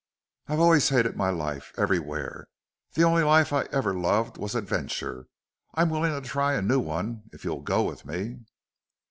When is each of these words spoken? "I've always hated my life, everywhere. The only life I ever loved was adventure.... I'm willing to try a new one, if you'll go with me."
"I've 0.47 0.59
always 0.59 0.89
hated 0.89 1.15
my 1.15 1.29
life, 1.29 1.73
everywhere. 1.77 2.47
The 2.93 3.03
only 3.03 3.21
life 3.21 3.53
I 3.53 3.65
ever 3.71 3.93
loved 3.93 4.35
was 4.35 4.55
adventure.... 4.55 5.27
I'm 5.75 5.91
willing 5.91 6.19
to 6.19 6.27
try 6.27 6.55
a 6.55 6.61
new 6.63 6.79
one, 6.79 7.29
if 7.31 7.43
you'll 7.43 7.61
go 7.61 7.83
with 7.83 8.03
me." 8.03 8.39